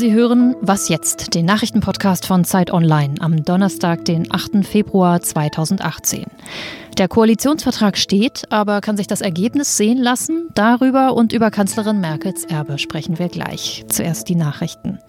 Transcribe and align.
Sie 0.00 0.14
hören 0.14 0.56
Was 0.62 0.88
jetzt, 0.88 1.34
den 1.34 1.44
Nachrichtenpodcast 1.44 2.24
von 2.24 2.46
Zeit 2.46 2.72
Online 2.72 3.16
am 3.20 3.44
Donnerstag, 3.44 4.06
den 4.06 4.32
8. 4.32 4.64
Februar 4.66 5.20
2018. 5.20 6.24
Der 6.96 7.06
Koalitionsvertrag 7.06 7.98
steht, 7.98 8.50
aber 8.50 8.80
kann 8.80 8.96
sich 8.96 9.08
das 9.08 9.20
Ergebnis 9.20 9.76
sehen 9.76 9.98
lassen? 9.98 10.48
Darüber 10.54 11.12
und 11.12 11.34
über 11.34 11.50
Kanzlerin 11.50 12.00
Merkels 12.00 12.44
Erbe 12.44 12.78
sprechen 12.78 13.18
wir 13.18 13.28
gleich. 13.28 13.84
Zuerst 13.88 14.30
die 14.30 14.36
Nachrichten. 14.36 15.00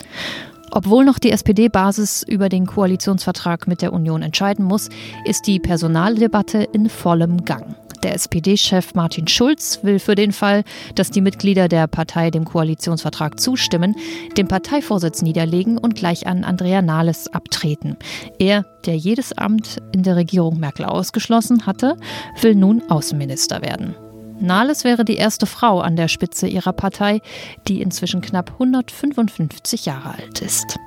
Obwohl 0.71 1.05
noch 1.05 1.20
die 1.20 1.31
SPD-Basis 1.31 2.23
über 2.27 2.49
den 2.49 2.66
Koalitionsvertrag 2.66 3.67
mit 3.67 3.81
der 3.81 3.94
Union 3.94 4.21
entscheiden 4.21 4.66
muss, 4.66 4.89
ist 5.23 5.48
die 5.48 5.62
Personaldebatte 5.62 6.63
in 6.63 6.89
vollem 6.89 7.45
Gang. 7.45 7.77
Der 8.04 8.15
SPD-Chef 8.15 8.95
Martin 8.95 9.27
Schulz 9.27 9.79
will 9.84 9.99
für 9.99 10.15
den 10.15 10.31
Fall, 10.31 10.63
dass 10.95 11.12
die 11.12 11.21
Mitglieder 11.21 11.67
der 11.67 11.88
Partei 11.88 12.31
dem 12.31 12.45
Koalitionsvertrag 12.45 13.39
zustimmen, 13.39 13.95
den 14.38 14.48
Parteivorsitz 14.48 15.21
niederlegen 15.21 15.77
und 15.77 15.95
gleich 15.95 16.26
an 16.26 16.43
Andrea 16.43 16.81
Nahles 16.81 17.31
abtreten. 17.31 17.98
Er, 18.40 18.66
der 18.85 18.98
jedes 18.98 19.34
Amt 19.38 19.77
in 19.91 20.03
der 20.03 20.16
Regierung 20.16 20.59
Merkel 20.59 20.85
ausgeschlossen 20.85 21.66
hatte, 21.66 21.98
will 22.41 22.55
nun 22.55 22.81
Außenminister 22.90 23.62
werden. 23.62 23.95
Nahles 24.40 24.84
wäre 24.84 25.05
die 25.05 25.18
erste 25.18 25.45
Frau 25.45 25.81
an 25.81 25.95
der 25.95 26.07
Spitze 26.07 26.48
ihrer 26.48 26.73
Partei, 26.73 27.21
die 27.68 27.81
inzwischen 27.81 28.21
knapp 28.21 28.54
155 28.54 29.85
Jahre 29.85 30.15
alt 30.15 30.41
ist 30.41 30.79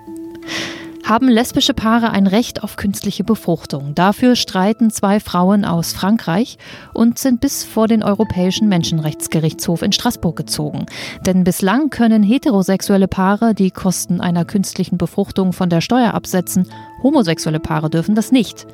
haben 1.04 1.28
lesbische 1.28 1.74
Paare 1.74 2.10
ein 2.10 2.26
Recht 2.26 2.62
auf 2.62 2.76
künstliche 2.76 3.24
Befruchtung. 3.24 3.94
Dafür 3.94 4.36
streiten 4.36 4.90
zwei 4.90 5.20
Frauen 5.20 5.64
aus 5.64 5.92
Frankreich 5.92 6.56
und 6.94 7.18
sind 7.18 7.40
bis 7.40 7.62
vor 7.62 7.88
den 7.88 8.02
Europäischen 8.02 8.68
Menschenrechtsgerichtshof 8.68 9.82
in 9.82 9.92
Straßburg 9.92 10.36
gezogen. 10.36 10.86
Denn 11.26 11.44
bislang 11.44 11.90
können 11.90 12.22
heterosexuelle 12.22 13.08
Paare 13.08 13.54
die 13.54 13.70
Kosten 13.70 14.20
einer 14.20 14.44
künstlichen 14.44 14.96
Befruchtung 14.96 15.52
von 15.52 15.68
der 15.68 15.82
Steuer 15.82 16.14
absetzen. 16.14 16.68
Homosexuelle 17.02 17.60
Paare 17.60 17.90
dürfen 17.90 18.14
das 18.14 18.32
nicht. 18.32 18.66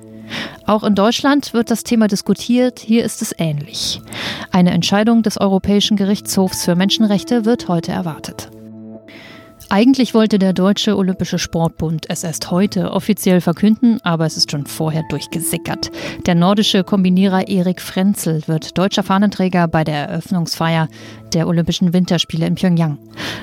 Auch 0.66 0.84
in 0.84 0.94
Deutschland 0.94 1.52
wird 1.52 1.72
das 1.72 1.82
Thema 1.82 2.06
diskutiert, 2.06 2.78
hier 2.78 3.04
ist 3.04 3.20
es 3.22 3.34
ähnlich. 3.36 4.00
Eine 4.52 4.70
Entscheidung 4.70 5.24
des 5.24 5.40
Europäischen 5.40 5.96
Gerichtshofs 5.96 6.64
für 6.64 6.76
Menschenrechte 6.76 7.44
wird 7.44 7.66
heute 7.66 7.90
erwartet. 7.90 8.50
Eigentlich 9.72 10.14
wollte 10.14 10.40
der 10.40 10.52
Deutsche 10.52 10.96
Olympische 10.96 11.38
Sportbund 11.38 12.06
es 12.08 12.24
erst 12.24 12.50
heute 12.50 12.90
offiziell 12.90 13.40
verkünden, 13.40 14.00
aber 14.02 14.26
es 14.26 14.36
ist 14.36 14.50
schon 14.50 14.66
vorher 14.66 15.04
durchgesickert. 15.10 15.92
Der 16.26 16.34
nordische 16.34 16.82
Kombinierer 16.82 17.46
Erik 17.46 17.80
Frenzel 17.80 18.42
wird 18.48 18.76
deutscher 18.76 19.04
Fahnenträger 19.04 19.68
bei 19.68 19.84
der 19.84 20.08
Eröffnungsfeier 20.08 20.88
der 21.32 21.46
Olympischen 21.46 21.92
Winterspiele 21.92 22.48
in 22.48 22.56
Pyongyang. 22.56 22.98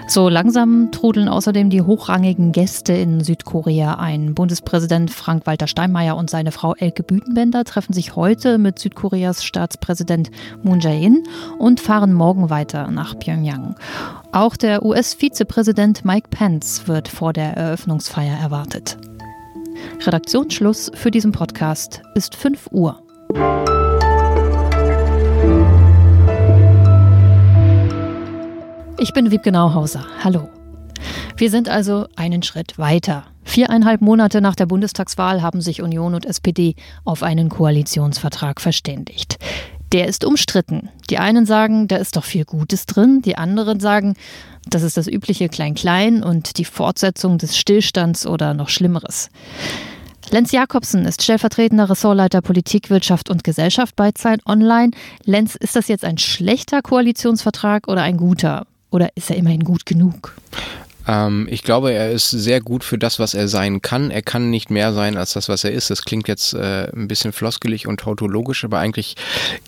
So 0.10 0.28
langsam 0.28 0.92
trudeln 0.92 1.30
außerdem 1.30 1.70
die 1.70 1.82
hochrangigen 1.82 2.52
Gäste 2.52 2.92
in 2.92 3.24
Südkorea 3.24 3.96
ein. 3.96 4.36
Bundespräsident 4.36 5.12
Frank-Walter 5.12 5.68
Steinmeier 5.68 6.18
und 6.18 6.30
seine 6.30 6.52
Frau 6.52 6.76
Elke 6.76 7.04
Bütenbender 7.04 7.64
treffen 7.64 7.94
sich 7.94 8.18
heute 8.18 8.58
mit 8.58 8.80
Südkoreas 8.80 9.46
Staatspräsident 9.46 10.30
Moon 10.62 10.82
Jae-in 10.82 11.24
und 11.58 11.80
fahren 11.80 12.12
morgen 12.12 12.50
weiter 12.50 12.92
nach 12.92 13.18
Pyongyang. 13.18 13.76
Auch 14.34 14.58
der 14.58 14.84
US-Vizepräsident 14.84 16.04
Mike 16.04 16.28
Pence 16.30 16.88
wird 16.88 17.08
vor 17.08 17.32
der 17.32 17.56
Eröffnungsfeier 17.56 18.38
erwartet. 18.38 18.98
Redaktionsschluss 20.06 20.92
für 20.94 21.12
diesen 21.12 21.32
Podcast 21.32 22.02
ist 22.14 22.36
5 22.36 22.68
Uhr. 22.72 23.02
Ich 29.00 29.14
bin 29.14 29.32
Wiebke 29.32 29.52
Nauhauser. 29.52 30.06
Hallo. 30.24 30.50
Wir 31.38 31.50
sind 31.50 31.70
also 31.70 32.08
einen 32.16 32.44
Schritt 32.44 32.78
weiter. 32.78 33.26
Viereinhalb 33.44 34.02
Monate 34.02 34.42
nach 34.42 34.56
der 34.56 34.66
Bundestagswahl 34.66 35.42
haben 35.42 35.62
sich 35.62 35.82
Union 35.82 36.16
und 36.16 36.26
SPD 36.26 36.76
auf 37.06 37.24
einen 37.24 37.48
Koalitionsvertrag 37.48 38.60
verständigt. 38.60 39.38
Der 39.94 40.08
ist 40.08 40.26
umstritten. 40.26 40.90
Die 41.10 41.18
einen 41.18 41.46
sagen, 41.46 41.88
da 41.88 41.96
ist 41.96 42.18
doch 42.18 42.26
viel 42.26 42.46
Gutes 42.46 42.86
drin, 42.86 43.22
die 43.22 43.38
anderen 43.38 43.80
sagen, 43.80 44.16
das 44.70 44.84
ist 44.84 44.98
das 44.98 45.08
übliche 45.08 45.48
Klein-Klein 45.48 46.24
und 46.24 46.58
die 46.58 46.66
Fortsetzung 46.66 47.38
des 47.38 47.58
Stillstands 47.58 48.26
oder 48.28 48.54
noch 48.54 48.70
Schlimmeres. 48.70 49.30
Lenz 50.30 50.52
Jakobsen 50.52 51.06
ist 51.06 51.24
stellvertretender 51.24 51.90
Ressortleiter 51.90 52.42
Politik, 52.42 52.90
Wirtschaft 52.90 53.30
und 53.30 53.46
Gesellschaft 53.46 53.96
bei 53.96 54.12
Zeit 54.12 54.46
Online. 54.46 54.92
Lenz, 55.24 55.56
ist 55.56 55.78
das 55.78 55.88
jetzt 55.88 56.04
ein 56.04 56.18
schlechter 56.18 56.82
Koalitionsvertrag 56.82 57.88
oder 57.88 58.02
ein 58.02 58.18
guter? 58.18 58.68
Oder 58.90 59.10
ist 59.16 59.30
er 59.30 59.38
immerhin 59.38 59.64
gut 59.64 59.86
genug? 59.86 60.36
Ähm, 61.08 61.48
ich 61.50 61.64
glaube, 61.64 61.94
er 61.94 62.12
ist 62.12 62.30
sehr 62.30 62.62
gut 62.62 62.84
für 62.84 62.98
das, 62.98 63.20
was 63.20 63.34
er 63.34 63.48
sein 63.48 63.82
kann. 63.82 64.12
Er 64.12 64.22
kann 64.22 64.50
nicht 64.50 64.70
mehr 64.70 64.94
sein 64.94 65.18
als 65.18 65.34
das, 65.34 65.50
was 65.50 65.64
er 65.64 65.72
ist. 65.72 65.90
Das 65.90 66.04
klingt 66.04 66.28
jetzt 66.28 66.54
äh, 66.54 66.92
ein 66.94 67.08
bisschen 67.08 67.32
floskelig 67.32 67.88
und 67.88 68.02
tautologisch, 68.02 68.64
aber 68.64 68.80
eigentlich 68.80 69.16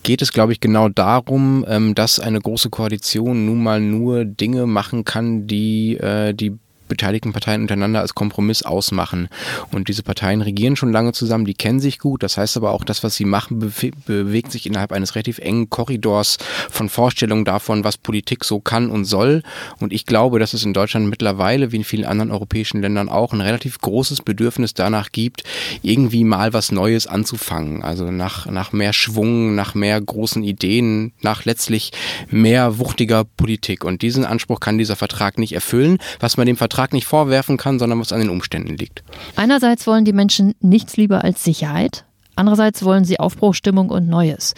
geht 0.03 0.21
es, 0.21 0.33
glaube 0.33 0.51
ich, 0.51 0.59
genau 0.59 0.89
darum, 0.89 1.65
ähm, 1.67 1.95
dass 1.95 2.19
eine 2.19 2.39
große 2.39 2.69
Koalition 2.69 3.45
nun 3.45 3.63
mal 3.63 3.79
nur 3.79 4.25
Dinge 4.25 4.65
machen 4.65 5.05
kann, 5.05 5.47
die 5.47 5.97
äh, 5.97 6.33
die 6.33 6.57
beteiligten 6.89 7.31
Parteien 7.31 7.61
untereinander 7.61 8.01
als 8.01 8.15
Kompromiss 8.15 8.63
ausmachen. 8.63 9.29
Und 9.71 9.87
diese 9.87 10.03
Parteien 10.03 10.41
regieren 10.41 10.75
schon 10.75 10.91
lange 10.91 11.13
zusammen, 11.13 11.45
die 11.45 11.53
kennen 11.53 11.79
sich 11.79 11.99
gut. 11.99 12.23
Das 12.23 12.37
heißt 12.37 12.57
aber 12.57 12.71
auch, 12.71 12.83
das, 12.83 13.03
was 13.03 13.15
sie 13.15 13.25
machen, 13.25 13.59
be 13.59 13.91
bewegt 14.05 14.51
sich 14.51 14.65
innerhalb 14.65 14.91
eines 14.91 15.15
relativ 15.15 15.37
engen 15.39 15.69
Korridors 15.69 16.37
von 16.69 16.89
Vorstellungen 16.89 17.45
davon, 17.45 17.83
was 17.83 17.97
Politik 17.97 18.43
so 18.43 18.59
kann 18.59 18.89
und 18.89 19.05
soll. 19.05 19.43
Und 19.79 19.93
ich 19.93 20.05
glaube, 20.05 20.39
dass 20.39 20.53
es 20.53 20.63
in 20.63 20.73
Deutschland 20.73 21.09
mittlerweile, 21.09 21.71
wie 21.71 21.77
in 21.77 21.83
vielen 21.83 22.05
anderen 22.05 22.31
europäischen 22.31 22.81
Ländern 22.81 23.07
auch, 23.07 23.33
ein 23.33 23.41
relativ 23.41 23.79
großes 23.79 24.21
Bedürfnis 24.21 24.73
danach 24.73 25.11
gibt, 25.11 25.43
irgendwie 25.81 26.23
mal 26.23 26.53
was 26.53 26.71
Neues 26.71 27.07
anzufangen. 27.07 27.83
Also 27.83 28.11
nach, 28.11 28.47
nach 28.47 28.71
mehr 28.71 28.93
Schwung, 28.93 29.55
nach 29.55 29.75
mehr 29.75 30.01
großen 30.01 30.43
Ideen, 30.43 31.13
nach 31.21 31.45
letztlich 31.45 31.91
mehr 32.29 32.79
wuchtiger 32.79 33.23
Politik. 33.23 33.83
Und 33.83 34.01
diesen 34.01 34.25
Anspruch 34.25 34.59
kann 34.59 34.77
dieser 34.77 34.95
Vertrag 34.95 35.37
nicht 35.37 35.53
erfüllen. 35.53 35.97
Was 36.19 36.37
man 36.37 36.47
dem 36.47 36.57
Vertrag 36.57 36.78
Vertrag 36.79 36.93
nicht 36.93 37.07
vorwerfen 37.07 37.57
kann, 37.57 37.77
sondern 37.77 37.99
was 37.99 38.13
an 38.13 38.21
den 38.21 38.29
Umständen 38.29 38.77
liegt. 38.77 39.03
Einerseits 39.35 39.85
wollen 39.85 40.05
die 40.05 40.13
Menschen 40.13 40.55
nichts 40.61 40.95
lieber 40.95 41.25
als 41.25 41.43
Sicherheit, 41.43 42.05
andererseits 42.37 42.85
wollen 42.85 43.03
sie 43.03 43.19
Aufbruchstimmung 43.19 43.89
und 43.89 44.07
Neues. 44.07 44.53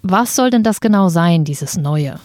Was 0.00 0.34
soll 0.34 0.48
denn 0.48 0.62
das 0.62 0.80
genau 0.80 1.10
sein, 1.10 1.44
dieses 1.44 1.76
Neue? 1.76 2.20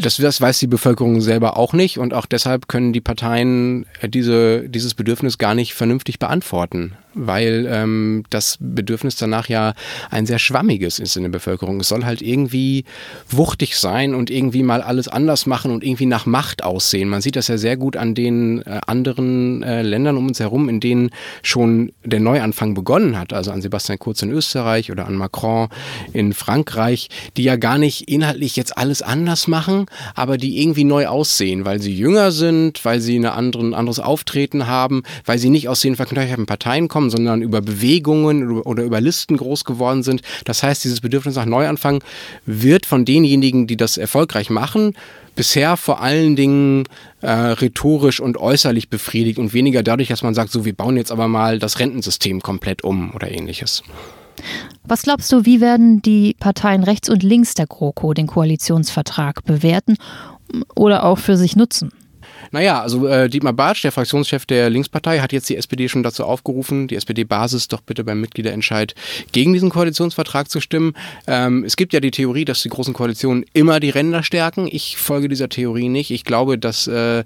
Das, 0.00 0.16
das, 0.16 0.40
weiß 0.40 0.58
die 0.58 0.66
Bevölkerung 0.66 1.20
selber 1.20 1.56
auch 1.56 1.72
nicht 1.72 1.98
und 1.98 2.14
auch 2.14 2.26
deshalb 2.26 2.68
können 2.68 2.92
die 2.92 3.00
Parteien 3.00 3.86
äh, 4.00 4.08
diese, 4.08 4.68
dieses 4.68 4.94
Bedürfnis 4.94 5.38
gar 5.38 5.54
nicht 5.54 5.74
vernünftig 5.74 6.18
beantworten 6.18 6.96
weil 7.18 7.66
ähm, 7.70 8.24
das 8.30 8.58
Bedürfnis 8.60 9.16
danach 9.16 9.48
ja 9.48 9.74
ein 10.10 10.26
sehr 10.26 10.38
schwammiges 10.38 10.98
ist 10.98 11.16
in 11.16 11.24
der 11.24 11.30
Bevölkerung. 11.30 11.80
Es 11.80 11.88
soll 11.88 12.04
halt 12.04 12.22
irgendwie 12.22 12.84
wuchtig 13.28 13.76
sein 13.76 14.14
und 14.14 14.30
irgendwie 14.30 14.62
mal 14.62 14.82
alles 14.82 15.08
anders 15.08 15.46
machen 15.46 15.70
und 15.70 15.84
irgendwie 15.84 16.06
nach 16.06 16.26
Macht 16.26 16.62
aussehen. 16.62 17.08
Man 17.08 17.20
sieht 17.20 17.36
das 17.36 17.48
ja 17.48 17.58
sehr 17.58 17.76
gut 17.76 17.96
an 17.96 18.14
den 18.14 18.62
äh, 18.62 18.80
anderen 18.86 19.62
äh, 19.62 19.82
Ländern 19.82 20.16
um 20.16 20.28
uns 20.28 20.40
herum, 20.40 20.68
in 20.68 20.80
denen 20.80 21.10
schon 21.42 21.92
der 22.04 22.20
Neuanfang 22.20 22.74
begonnen 22.74 23.18
hat. 23.18 23.32
Also 23.32 23.50
an 23.50 23.62
Sebastian 23.62 23.98
Kurz 23.98 24.22
in 24.22 24.30
Österreich 24.30 24.92
oder 24.92 25.06
an 25.06 25.14
Macron 25.14 25.68
in 26.12 26.32
Frankreich, 26.32 27.08
die 27.36 27.44
ja 27.44 27.56
gar 27.56 27.78
nicht 27.78 28.08
inhaltlich 28.08 28.56
jetzt 28.56 28.76
alles 28.76 29.02
anders 29.02 29.48
machen, 29.48 29.86
aber 30.14 30.36
die 30.36 30.60
irgendwie 30.62 30.84
neu 30.84 31.06
aussehen, 31.06 31.64
weil 31.64 31.80
sie 31.80 31.94
jünger 31.94 32.32
sind, 32.32 32.84
weil 32.84 33.00
sie 33.00 33.18
ein 33.18 33.26
anderes 33.26 33.98
Auftreten 34.00 34.66
haben, 34.66 35.02
weil 35.24 35.38
sie 35.38 35.50
nicht 35.50 35.68
aus 35.68 35.80
den 35.80 35.96
verknöcherten 35.96 36.46
Parteien 36.46 36.88
kommen, 36.88 37.10
sondern 37.10 37.42
über 37.42 37.60
Bewegungen 37.60 38.60
oder 38.62 38.82
über 38.82 39.00
Listen 39.00 39.36
groß 39.36 39.64
geworden 39.64 40.02
sind. 40.02 40.22
Das 40.44 40.62
heißt, 40.62 40.84
dieses 40.84 41.00
Bedürfnis 41.00 41.36
nach 41.36 41.46
Neuanfang 41.46 42.02
wird 42.46 42.86
von 42.86 43.04
denjenigen, 43.04 43.66
die 43.66 43.76
das 43.76 43.96
erfolgreich 43.96 44.50
machen, 44.50 44.94
bisher 45.38 45.76
vor 45.76 46.00
allen 46.00 46.34
Dingen 46.34 46.84
äh, 47.20 47.30
rhetorisch 47.30 48.18
und 48.20 48.36
äußerlich 48.36 48.88
befriedigt 48.88 49.38
und 49.38 49.52
weniger 49.52 49.84
dadurch, 49.84 50.08
dass 50.08 50.22
man 50.22 50.34
sagt, 50.34 50.50
so 50.50 50.64
wir 50.64 50.74
bauen 50.74 50.96
jetzt 50.96 51.12
aber 51.12 51.28
mal 51.28 51.60
das 51.60 51.78
Rentensystem 51.78 52.40
komplett 52.40 52.82
um 52.82 53.14
oder 53.14 53.30
ähnliches. 53.30 53.84
Was 54.84 55.02
glaubst 55.02 55.30
du, 55.32 55.44
wie 55.44 55.60
werden 55.60 56.02
die 56.02 56.34
Parteien 56.38 56.82
rechts 56.82 57.08
und 57.08 57.22
links 57.22 57.54
der 57.54 57.66
GroKo 57.66 58.14
den 58.14 58.26
Koalitionsvertrag 58.26 59.44
bewerten 59.44 59.96
oder 60.74 61.04
auch 61.04 61.18
für 61.18 61.36
sich 61.36 61.56
nutzen? 61.56 61.90
Naja, 62.50 62.80
also 62.80 63.06
äh, 63.06 63.28
Dietmar 63.28 63.52
Bartsch, 63.52 63.82
der 63.82 63.92
Fraktionschef 63.92 64.46
der 64.46 64.70
Linkspartei, 64.70 65.20
hat 65.20 65.32
jetzt 65.32 65.48
die 65.48 65.56
SPD 65.56 65.88
schon 65.88 66.02
dazu 66.02 66.24
aufgerufen, 66.24 66.88
die 66.88 66.96
SPD-Basis 66.96 67.68
doch 67.68 67.80
bitte 67.80 68.04
beim 68.04 68.20
Mitgliederentscheid 68.20 68.94
gegen 69.32 69.52
diesen 69.52 69.70
Koalitionsvertrag 69.70 70.50
zu 70.50 70.60
stimmen. 70.60 70.94
Ähm, 71.26 71.64
es 71.64 71.76
gibt 71.76 71.92
ja 71.92 72.00
die 72.00 72.10
Theorie, 72.10 72.44
dass 72.44 72.62
die 72.62 72.68
großen 72.68 72.94
Koalitionen 72.94 73.44
immer 73.52 73.80
die 73.80 73.90
Ränder 73.90 74.22
stärken. 74.22 74.68
Ich 74.70 74.96
folge 74.96 75.28
dieser 75.28 75.48
Theorie 75.48 75.88
nicht. 75.88 76.10
Ich 76.10 76.24
glaube, 76.24 76.58
dass 76.58 76.86
äh, 76.86 77.24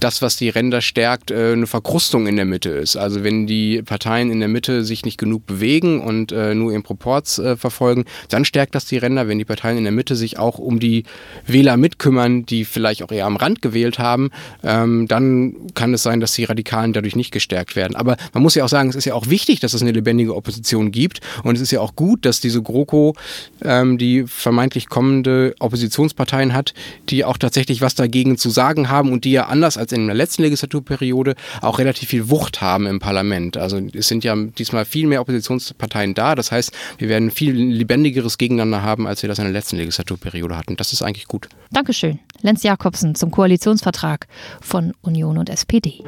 das, 0.00 0.22
was 0.22 0.36
die 0.36 0.48
Ränder 0.48 0.80
stärkt, 0.80 1.30
äh, 1.30 1.52
eine 1.52 1.66
Verkrustung 1.66 2.26
in 2.26 2.36
der 2.36 2.44
Mitte 2.44 2.70
ist. 2.70 2.96
Also 2.96 3.24
wenn 3.24 3.46
die 3.46 3.82
Parteien 3.82 4.30
in 4.30 4.40
der 4.40 4.48
Mitte 4.48 4.84
sich 4.84 5.04
nicht 5.04 5.18
genug 5.18 5.46
bewegen 5.46 6.00
und 6.00 6.32
äh, 6.32 6.54
nur 6.54 6.72
ihren 6.72 6.82
Proports 6.82 7.38
äh, 7.38 7.56
verfolgen, 7.56 8.04
dann 8.28 8.44
stärkt 8.44 8.74
das 8.74 8.84
die 8.84 8.98
Ränder. 8.98 9.28
Wenn 9.28 9.38
die 9.38 9.44
Parteien 9.44 9.78
in 9.78 9.84
der 9.84 9.92
Mitte 9.92 10.16
sich 10.16 10.38
auch 10.38 10.58
um 10.58 10.80
die 10.80 11.04
Wähler 11.46 11.76
mitkümmern, 11.76 12.46
die 12.46 12.64
vielleicht 12.64 13.02
auch 13.02 13.12
eher 13.12 13.26
am 13.26 13.36
Rand 13.36 13.62
gewählt 13.62 13.98
haben, 13.98 14.30
ähm, 14.62 15.08
dann 15.08 15.54
kann 15.74 15.94
es 15.94 16.02
sein, 16.02 16.20
dass 16.20 16.32
die 16.32 16.44
Radikalen 16.44 16.92
dadurch 16.92 17.16
nicht 17.16 17.30
gestärkt 17.30 17.76
werden. 17.76 17.96
Aber 17.96 18.16
man 18.32 18.42
muss 18.42 18.54
ja 18.54 18.64
auch 18.64 18.68
sagen, 18.68 18.88
es 18.88 18.96
ist 18.96 19.04
ja 19.04 19.14
auch 19.14 19.28
wichtig, 19.28 19.60
dass 19.60 19.74
es 19.74 19.82
eine 19.82 19.92
lebendige 19.92 20.34
Opposition 20.34 20.90
gibt 20.92 21.20
und 21.42 21.54
es 21.54 21.60
ist 21.60 21.70
ja 21.70 21.80
auch 21.80 21.96
gut, 21.96 22.24
dass 22.24 22.40
diese 22.40 22.62
GroKo 22.62 23.14
ähm, 23.62 23.98
die 23.98 24.24
vermeintlich 24.26 24.88
kommende 24.88 25.54
Oppositionsparteien 25.58 26.54
hat, 26.54 26.74
die 27.08 27.24
auch 27.24 27.38
tatsächlich 27.38 27.80
was 27.80 27.94
dagegen 27.94 28.38
zu 28.38 28.50
sagen 28.50 28.88
haben 28.88 29.12
und 29.12 29.24
die 29.24 29.32
ja 29.32 29.46
anders 29.46 29.76
als 29.76 29.92
in 29.92 30.06
der 30.06 30.16
letzten 30.16 30.42
Legislaturperiode 30.42 31.34
auch 31.60 31.78
relativ 31.78 32.08
viel 32.08 32.28
Wucht 32.28 32.60
haben 32.60 32.86
im 32.86 32.98
Parlament. 32.98 33.56
Also 33.56 33.80
es 33.94 34.08
sind 34.08 34.24
ja 34.24 34.36
diesmal 34.36 34.84
viel 34.84 35.06
mehr 35.06 35.20
Oppositionsparteien 35.20 36.14
da. 36.14 36.34
Das 36.34 36.52
heißt, 36.52 36.72
wir 36.98 37.08
werden 37.08 37.30
viel 37.30 37.54
lebendigeres 37.54 38.38
Gegeneinander 38.38 38.82
haben, 38.82 39.06
als 39.06 39.22
wir 39.22 39.28
das 39.28 39.38
in 39.38 39.44
der 39.44 39.52
letzten 39.52 39.76
Legislaturperiode 39.76 40.56
hatten. 40.56 40.76
Das 40.76 40.92
ist 40.92 41.02
eigentlich 41.02 41.26
gut. 41.26 41.48
Dankeschön. 41.70 42.18
Lenz 42.42 42.62
Jakobsen 42.62 43.14
zum 43.14 43.30
Koalitionsvertrag 43.30 44.26
von 44.60 44.92
Union 45.02 45.38
und 45.38 45.48
SPD. 45.48 46.02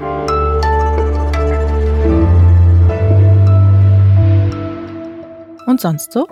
Und 5.67 5.81
sonst 5.81 6.12
so? 6.12 6.27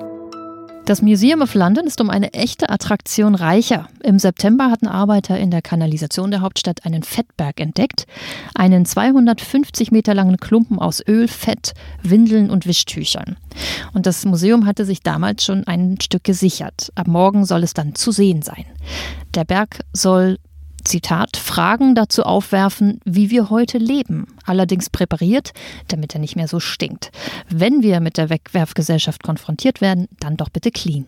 Das 0.90 1.02
Museum 1.02 1.40
of 1.40 1.54
London 1.54 1.86
ist 1.86 2.00
um 2.00 2.10
eine 2.10 2.32
echte 2.32 2.68
Attraktion 2.68 3.36
reicher. 3.36 3.86
Im 4.02 4.18
September 4.18 4.72
hatten 4.72 4.88
Arbeiter 4.88 5.38
in 5.38 5.52
der 5.52 5.62
Kanalisation 5.62 6.32
der 6.32 6.40
Hauptstadt 6.40 6.84
einen 6.84 7.04
Fettberg 7.04 7.60
entdeckt. 7.60 8.06
Einen 8.56 8.84
250 8.84 9.92
Meter 9.92 10.14
langen 10.14 10.38
Klumpen 10.38 10.80
aus 10.80 11.00
Öl, 11.06 11.28
Fett, 11.28 11.74
Windeln 12.02 12.50
und 12.50 12.66
Wischtüchern. 12.66 13.36
Und 13.92 14.06
das 14.06 14.24
Museum 14.24 14.66
hatte 14.66 14.84
sich 14.84 15.00
damals 15.00 15.44
schon 15.44 15.64
ein 15.64 16.00
Stück 16.02 16.24
gesichert. 16.24 16.90
Ab 16.96 17.06
morgen 17.06 17.44
soll 17.44 17.62
es 17.62 17.72
dann 17.72 17.94
zu 17.94 18.10
sehen 18.10 18.42
sein. 18.42 18.64
Der 19.36 19.44
Berg 19.44 19.84
soll 19.92 20.38
Zitat, 20.84 21.36
Fragen 21.36 21.94
dazu 21.94 22.22
aufwerfen, 22.22 23.00
wie 23.04 23.30
wir 23.30 23.50
heute 23.50 23.78
leben, 23.78 24.26
allerdings 24.44 24.90
präpariert, 24.90 25.52
damit 25.88 26.14
er 26.14 26.20
nicht 26.20 26.36
mehr 26.36 26.48
so 26.48 26.60
stinkt. 26.60 27.10
Wenn 27.48 27.82
wir 27.82 28.00
mit 28.00 28.16
der 28.16 28.30
Wegwerfgesellschaft 28.30 29.22
konfrontiert 29.22 29.80
werden, 29.80 30.08
dann 30.18 30.36
doch 30.36 30.48
bitte 30.48 30.70
clean. 30.70 31.06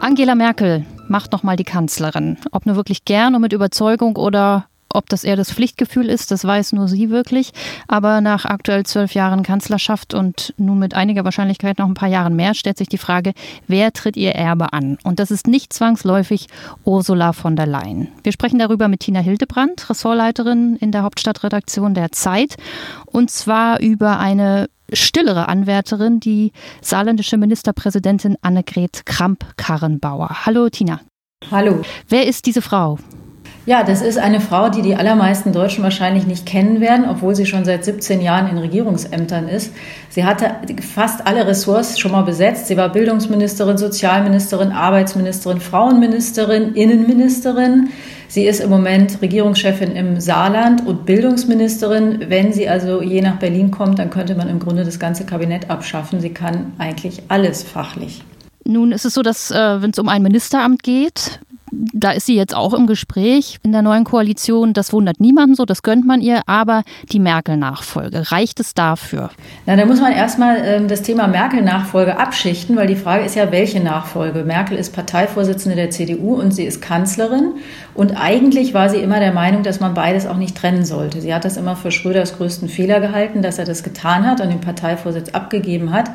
Angela 0.00 0.34
Merkel 0.34 0.84
macht 1.08 1.30
nochmal 1.30 1.56
die 1.56 1.64
Kanzlerin. 1.64 2.38
Ob 2.50 2.66
nur 2.66 2.74
wirklich 2.74 3.04
gern 3.04 3.34
und 3.34 3.40
mit 3.40 3.52
Überzeugung 3.52 4.16
oder 4.16 4.66
ob 4.94 5.08
das 5.08 5.24
eher 5.24 5.36
das 5.36 5.52
Pflichtgefühl 5.52 6.08
ist, 6.08 6.30
das 6.30 6.44
weiß 6.44 6.72
nur 6.72 6.88
sie 6.88 7.10
wirklich. 7.10 7.52
Aber 7.88 8.20
nach 8.20 8.44
aktuell 8.44 8.84
zwölf 8.84 9.14
Jahren 9.14 9.42
Kanzlerschaft 9.42 10.14
und 10.14 10.54
nun 10.56 10.78
mit 10.78 10.94
einiger 10.94 11.24
Wahrscheinlichkeit 11.24 11.78
noch 11.78 11.86
ein 11.86 11.94
paar 11.94 12.08
Jahren 12.08 12.36
mehr, 12.36 12.54
stellt 12.54 12.78
sich 12.78 12.88
die 12.88 12.98
Frage, 12.98 13.32
wer 13.66 13.92
tritt 13.92 14.16
ihr 14.16 14.32
Erbe 14.32 14.72
an? 14.72 14.98
Und 15.02 15.18
das 15.18 15.30
ist 15.30 15.46
nicht 15.46 15.72
zwangsläufig 15.72 16.46
Ursula 16.84 17.32
von 17.32 17.56
der 17.56 17.66
Leyen. 17.66 18.08
Wir 18.22 18.32
sprechen 18.32 18.58
darüber 18.58 18.88
mit 18.88 19.00
Tina 19.00 19.20
Hildebrandt, 19.20 19.88
Ressortleiterin 19.90 20.76
in 20.76 20.92
der 20.92 21.02
Hauptstadtredaktion 21.02 21.94
der 21.94 22.12
Zeit. 22.12 22.56
Und 23.06 23.30
zwar 23.30 23.80
über 23.80 24.18
eine 24.18 24.68
stillere 24.92 25.48
Anwärterin, 25.48 26.20
die 26.20 26.52
saarländische 26.80 27.36
Ministerpräsidentin 27.36 28.36
Annegret 28.42 29.06
Kramp-Karrenbauer. 29.06 30.46
Hallo 30.46 30.68
Tina. 30.68 31.00
Hallo. 31.50 31.82
Wer 32.08 32.26
ist 32.26 32.46
diese 32.46 32.62
Frau? 32.62 32.98
Ja, 33.64 33.84
das 33.84 34.02
ist 34.02 34.18
eine 34.18 34.40
Frau, 34.40 34.70
die 34.70 34.82
die 34.82 34.96
allermeisten 34.96 35.52
Deutschen 35.52 35.84
wahrscheinlich 35.84 36.26
nicht 36.26 36.46
kennen 36.46 36.80
werden, 36.80 37.06
obwohl 37.08 37.36
sie 37.36 37.46
schon 37.46 37.64
seit 37.64 37.84
17 37.84 38.20
Jahren 38.20 38.48
in 38.48 38.58
Regierungsämtern 38.58 39.46
ist. 39.46 39.72
Sie 40.08 40.24
hatte 40.24 40.50
fast 40.80 41.24
alle 41.28 41.46
Ressorts 41.46 42.00
schon 42.00 42.10
mal 42.10 42.22
besetzt. 42.22 42.66
Sie 42.66 42.76
war 42.76 42.88
Bildungsministerin, 42.88 43.78
Sozialministerin, 43.78 44.72
Arbeitsministerin, 44.72 45.60
Frauenministerin, 45.60 46.74
Innenministerin. 46.74 47.90
Sie 48.26 48.46
ist 48.46 48.60
im 48.60 48.70
Moment 48.70 49.22
Regierungschefin 49.22 49.92
im 49.92 50.18
Saarland 50.18 50.84
und 50.84 51.06
Bildungsministerin. 51.06 52.24
Wenn 52.28 52.52
sie 52.52 52.68
also 52.68 53.00
je 53.00 53.20
nach 53.20 53.36
Berlin 53.36 53.70
kommt, 53.70 54.00
dann 54.00 54.10
könnte 54.10 54.34
man 54.34 54.48
im 54.48 54.58
Grunde 54.58 54.84
das 54.84 54.98
ganze 54.98 55.24
Kabinett 55.24 55.70
abschaffen. 55.70 56.20
Sie 56.20 56.30
kann 56.30 56.72
eigentlich 56.78 57.22
alles 57.28 57.62
fachlich. 57.62 58.24
Nun 58.64 58.90
ist 58.90 59.04
es 59.04 59.14
so, 59.14 59.22
dass 59.22 59.52
äh, 59.52 59.82
wenn 59.82 59.90
es 59.90 59.98
um 60.00 60.08
ein 60.08 60.22
Ministeramt 60.22 60.82
geht, 60.82 61.40
da 61.72 62.10
ist 62.12 62.26
sie 62.26 62.36
jetzt 62.36 62.54
auch 62.54 62.74
im 62.74 62.86
Gespräch 62.86 63.58
in 63.62 63.72
der 63.72 63.80
neuen 63.80 64.04
Koalition. 64.04 64.74
Das 64.74 64.92
wundert 64.92 65.20
niemanden 65.20 65.54
so, 65.54 65.64
das 65.64 65.82
gönnt 65.82 66.06
man 66.06 66.20
ihr. 66.20 66.42
Aber 66.46 66.82
die 67.10 67.18
Merkel-Nachfolge, 67.18 68.30
reicht 68.30 68.60
es 68.60 68.74
dafür? 68.74 69.30
Na, 69.64 69.76
da 69.76 69.86
muss 69.86 70.00
man 70.00 70.12
erstmal 70.12 70.58
ähm, 70.64 70.88
das 70.88 71.02
Thema 71.02 71.26
Merkel-Nachfolge 71.28 72.18
abschichten, 72.18 72.76
weil 72.76 72.86
die 72.86 72.96
Frage 72.96 73.24
ist 73.24 73.36
ja, 73.36 73.50
welche 73.50 73.80
Nachfolge? 73.80 74.44
Merkel 74.44 74.76
ist 74.76 74.92
Parteivorsitzende 74.92 75.76
der 75.76 75.90
CDU 75.90 76.34
und 76.34 76.52
sie 76.52 76.64
ist 76.64 76.82
Kanzlerin. 76.82 77.54
Und 77.94 78.12
eigentlich 78.20 78.74
war 78.74 78.90
sie 78.90 78.98
immer 78.98 79.20
der 79.20 79.32
Meinung, 79.32 79.62
dass 79.62 79.80
man 79.80 79.94
beides 79.94 80.26
auch 80.26 80.36
nicht 80.36 80.56
trennen 80.56 80.84
sollte. 80.84 81.20
Sie 81.20 81.34
hat 81.34 81.44
das 81.44 81.56
immer 81.56 81.76
für 81.76 81.90
Schröders 81.90 82.36
größten 82.36 82.68
Fehler 82.68 83.00
gehalten, 83.00 83.40
dass 83.40 83.58
er 83.58 83.64
das 83.64 83.82
getan 83.82 84.26
hat 84.26 84.40
und 84.40 84.50
den 84.50 84.60
Parteivorsitz 84.60 85.30
abgegeben 85.30 85.92
hat. 85.92 86.10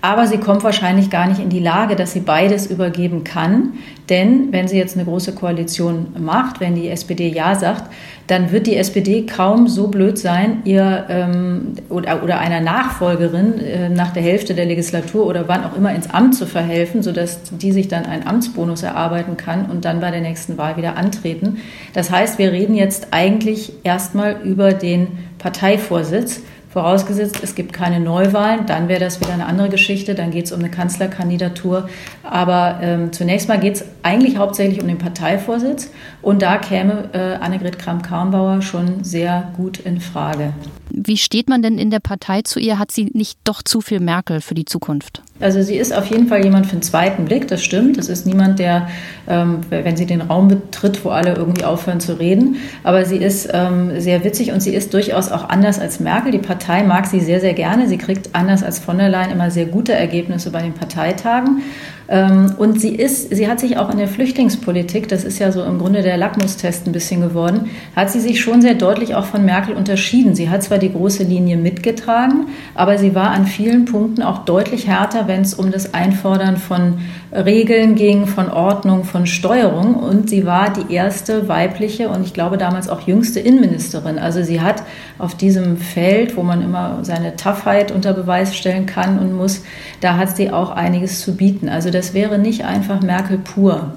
Aber 0.00 0.26
sie 0.26 0.38
kommt 0.38 0.62
wahrscheinlich 0.64 1.10
gar 1.10 1.26
nicht 1.26 1.40
in 1.40 1.48
die 1.48 1.60
Lage, 1.60 1.96
dass 1.96 2.12
sie 2.12 2.20
beides 2.20 2.66
übergeben 2.66 3.24
kann. 3.24 3.74
Denn 4.08 4.52
wenn 4.52 4.68
sie 4.68 4.78
jetzt 4.78 4.96
eine 4.98 5.08
große 5.08 5.32
Koalition 5.32 6.08
macht, 6.18 6.60
wenn 6.60 6.74
die 6.74 6.88
SPD 6.88 7.28
Ja 7.28 7.54
sagt, 7.54 7.90
dann 8.26 8.52
wird 8.52 8.66
die 8.66 8.76
SPD 8.76 9.24
kaum 9.24 9.68
so 9.68 9.88
blöd 9.88 10.18
sein, 10.18 10.58
ihr 10.64 11.06
ähm, 11.08 11.74
oder, 11.88 12.22
oder 12.22 12.38
einer 12.38 12.60
Nachfolgerin 12.60 13.58
äh, 13.58 13.88
nach 13.88 14.12
der 14.12 14.22
Hälfte 14.22 14.54
der 14.54 14.66
Legislatur 14.66 15.26
oder 15.26 15.48
wann 15.48 15.64
auch 15.64 15.74
immer 15.76 15.94
ins 15.94 16.10
Amt 16.10 16.34
zu 16.34 16.46
verhelfen, 16.46 17.02
sodass 17.02 17.42
die 17.50 17.72
sich 17.72 17.88
dann 17.88 18.04
einen 18.04 18.26
Amtsbonus 18.26 18.82
erarbeiten 18.82 19.36
kann 19.36 19.66
und 19.66 19.84
dann 19.84 20.00
bei 20.00 20.10
der 20.10 20.20
nächsten 20.20 20.58
Wahl 20.58 20.76
wieder 20.76 20.96
antreten. 20.96 21.58
Das 21.94 22.10
heißt, 22.10 22.38
wir 22.38 22.52
reden 22.52 22.74
jetzt 22.74 23.08
eigentlich 23.12 23.72
erstmal 23.82 24.42
über 24.42 24.74
den 24.74 25.08
Parteivorsitz. 25.38 26.42
Vorausgesetzt, 26.70 27.38
es 27.42 27.54
gibt 27.54 27.72
keine 27.72 27.98
Neuwahlen, 27.98 28.66
dann 28.66 28.88
wäre 28.88 29.00
das 29.00 29.20
wieder 29.20 29.32
eine 29.32 29.46
andere 29.46 29.70
Geschichte, 29.70 30.14
dann 30.14 30.30
geht 30.30 30.44
es 30.46 30.52
um 30.52 30.58
eine 30.58 30.70
Kanzlerkandidatur. 30.70 31.88
Aber 32.22 32.78
ähm, 32.82 33.12
zunächst 33.12 33.48
mal 33.48 33.58
geht 33.58 33.76
es 33.76 33.84
eigentlich 34.02 34.36
hauptsächlich 34.36 34.80
um 34.80 34.86
den 34.86 34.98
Parteivorsitz 34.98 35.90
und 36.20 36.42
da 36.42 36.58
käme 36.58 37.08
äh, 37.14 37.42
Annegret 37.42 37.78
Kramp-Karrenbauer 37.78 38.60
schon 38.60 39.02
sehr 39.02 39.50
gut 39.56 39.78
in 39.78 40.00
Frage. 40.00 40.52
Wie 40.90 41.16
steht 41.16 41.48
man 41.48 41.62
denn 41.62 41.78
in 41.78 41.90
der 41.90 42.00
Partei 42.00 42.42
zu 42.42 42.58
ihr? 42.58 42.78
Hat 42.78 42.90
sie 42.90 43.10
nicht 43.12 43.38
doch 43.44 43.62
zu 43.62 43.80
viel 43.80 44.00
Merkel 44.00 44.40
für 44.40 44.54
die 44.54 44.64
Zukunft? 44.64 45.22
Also 45.40 45.62
sie 45.62 45.76
ist 45.76 45.94
auf 45.94 46.06
jeden 46.06 46.26
Fall 46.26 46.42
jemand 46.42 46.66
für 46.66 46.76
den 46.76 46.82
zweiten 46.82 47.24
Blick, 47.24 47.46
das 47.48 47.62
stimmt. 47.62 47.96
Das 47.96 48.08
ist 48.08 48.26
niemand, 48.26 48.58
der, 48.58 48.88
wenn 49.28 49.96
sie 49.96 50.06
den 50.06 50.22
Raum 50.22 50.48
betritt, 50.48 51.04
wo 51.04 51.10
alle 51.10 51.34
irgendwie 51.34 51.64
aufhören 51.64 52.00
zu 52.00 52.18
reden. 52.18 52.56
Aber 52.82 53.04
sie 53.04 53.16
ist 53.16 53.48
ähm, 53.52 54.00
sehr 54.00 54.24
witzig 54.24 54.52
und 54.52 54.60
sie 54.60 54.74
ist 54.74 54.94
durchaus 54.94 55.30
auch 55.30 55.48
anders 55.48 55.78
als 55.78 56.00
Merkel. 56.00 56.32
Die 56.32 56.38
Partei 56.38 56.82
mag 56.82 57.06
sie 57.06 57.20
sehr, 57.20 57.40
sehr 57.40 57.54
gerne. 57.54 57.88
Sie 57.88 57.98
kriegt 57.98 58.34
anders 58.34 58.62
als 58.62 58.78
von 58.78 58.98
der 58.98 59.08
Leyen 59.08 59.30
immer 59.30 59.50
sehr 59.50 59.66
gute 59.66 59.92
Ergebnisse 59.92 60.50
bei 60.50 60.62
den 60.62 60.72
Parteitagen. 60.72 61.62
Ähm, 62.08 62.54
und 62.56 62.80
sie 62.80 62.94
ist, 62.94 63.34
sie 63.34 63.48
hat 63.48 63.60
sich 63.60 63.76
auch 63.76 63.90
in 63.90 63.98
der 63.98 64.08
Flüchtlingspolitik, 64.08 65.08
das 65.08 65.24
ist 65.24 65.38
ja 65.38 65.52
so 65.52 65.62
im 65.62 65.78
Grunde 65.78 66.02
der 66.02 66.16
Lackmustest 66.16 66.86
ein 66.86 66.92
bisschen 66.92 67.20
geworden, 67.20 67.68
hat 67.94 68.10
sie 68.10 68.20
sich 68.20 68.40
schon 68.40 68.62
sehr 68.62 68.74
deutlich 68.74 69.14
auch 69.14 69.26
von 69.26 69.44
Merkel 69.44 69.74
unterschieden. 69.74 70.34
Sie 70.34 70.48
hat 70.48 70.62
zwar 70.62 70.78
die 70.78 70.90
große 70.90 71.22
Linie 71.22 71.58
mitgetragen, 71.58 72.46
aber 72.74 72.96
sie 72.96 73.14
war 73.14 73.30
an 73.30 73.46
vielen 73.46 73.84
Punkten 73.84 74.22
auch 74.22 74.46
deutlich 74.46 74.86
härter, 74.86 75.28
wenn 75.28 75.42
es 75.42 75.52
um 75.52 75.70
das 75.70 75.92
Einfordern 75.92 76.56
von 76.56 76.94
Regeln 77.30 77.94
ging, 77.94 78.26
von 78.26 78.50
Ordnung, 78.50 79.04
von 79.04 79.17
Steuerung. 79.26 79.94
Und 79.94 80.30
sie 80.30 80.46
war 80.46 80.72
die 80.72 80.92
erste 80.92 81.48
weibliche 81.48 82.08
und 82.08 82.24
ich 82.24 82.34
glaube 82.34 82.58
damals 82.58 82.88
auch 82.88 83.00
jüngste 83.06 83.40
Innenministerin. 83.40 84.18
Also 84.18 84.42
sie 84.42 84.60
hat 84.60 84.82
auf 85.18 85.36
diesem 85.36 85.76
Feld, 85.76 86.36
wo 86.36 86.42
man 86.42 86.62
immer 86.62 86.98
seine 87.02 87.36
Toughheit 87.36 87.90
unter 87.90 88.12
Beweis 88.12 88.56
stellen 88.56 88.86
kann 88.86 89.18
und 89.18 89.32
muss, 89.32 89.62
da 90.00 90.16
hat 90.16 90.36
sie 90.36 90.50
auch 90.50 90.70
einiges 90.70 91.20
zu 91.20 91.36
bieten. 91.36 91.68
Also 91.68 91.90
das 91.90 92.14
wäre 92.14 92.38
nicht 92.38 92.64
einfach 92.64 93.00
Merkel 93.00 93.38
pur. 93.38 93.92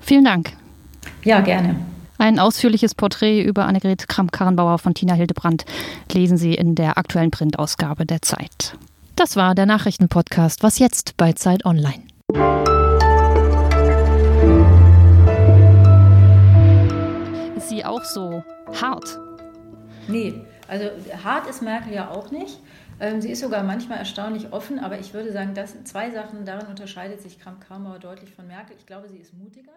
Vielen 0.00 0.24
Dank. 0.24 0.52
Ja, 1.24 1.40
gerne. 1.40 1.76
Ein 2.18 2.38
ausführliches 2.38 2.94
Porträt 2.94 3.42
über 3.42 3.66
Annegret 3.66 4.08
Kramp-Karrenbauer 4.08 4.78
von 4.78 4.94
Tina 4.94 5.14
Hildebrandt 5.14 5.64
lesen 6.12 6.36
Sie 6.36 6.54
in 6.54 6.74
der 6.74 6.96
aktuellen 6.96 7.30
Printausgabe 7.30 8.06
der 8.06 8.22
Zeit. 8.22 8.76
Das 9.16 9.36
war 9.36 9.54
der 9.54 9.66
Nachrichtenpodcast 9.66 10.62
Was 10.62 10.78
jetzt 10.78 11.16
bei 11.16 11.32
Zeit 11.32 11.64
Online. 11.64 12.02
Sie 17.68 17.84
auch 17.84 18.04
so 18.04 18.44
hart? 18.80 19.18
Nee, 20.06 20.44
also 20.68 20.86
hart 21.22 21.46
ist 21.48 21.62
Merkel 21.62 21.92
ja 21.92 22.10
auch 22.10 22.30
nicht. 22.30 22.60
Ähm, 23.00 23.20
sie 23.20 23.30
ist 23.30 23.40
sogar 23.40 23.62
manchmal 23.62 23.98
erstaunlich 23.98 24.52
offen, 24.52 24.78
aber 24.78 24.98
ich 24.98 25.14
würde 25.14 25.32
sagen, 25.32 25.54
dass 25.54 25.82
zwei 25.84 26.10
Sachen, 26.10 26.44
darin 26.44 26.68
unterscheidet 26.68 27.20
sich 27.20 27.40
Kramp-Karrenbauer 27.40 27.98
deutlich 27.98 28.32
von 28.32 28.46
Merkel. 28.46 28.76
Ich 28.78 28.86
glaube, 28.86 29.08
sie 29.08 29.18
ist 29.18 29.34
mutiger. 29.34 29.72